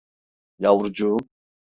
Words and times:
Yavrucuğum! 0.61 1.19